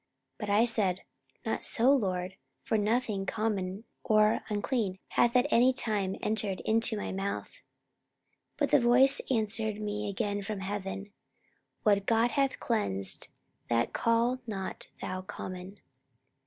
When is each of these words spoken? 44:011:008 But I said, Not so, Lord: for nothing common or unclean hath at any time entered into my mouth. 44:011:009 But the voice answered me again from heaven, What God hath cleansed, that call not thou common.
44:011:008 0.39 0.39
But 0.39 0.49
I 0.49 0.65
said, 0.65 1.01
Not 1.45 1.63
so, 1.63 1.91
Lord: 1.95 2.35
for 2.63 2.75
nothing 2.75 3.27
common 3.27 3.83
or 4.03 4.39
unclean 4.49 4.97
hath 5.09 5.35
at 5.35 5.45
any 5.51 5.71
time 5.73 6.15
entered 6.23 6.59
into 6.61 6.97
my 6.97 7.11
mouth. 7.11 7.61
44:011:009 8.57 8.57
But 8.57 8.71
the 8.71 8.79
voice 8.79 9.21
answered 9.29 9.79
me 9.79 10.09
again 10.09 10.41
from 10.41 10.61
heaven, 10.61 11.13
What 11.83 12.07
God 12.07 12.31
hath 12.31 12.59
cleansed, 12.59 13.27
that 13.69 13.93
call 13.93 14.39
not 14.47 14.87
thou 15.01 15.21
common. 15.21 15.79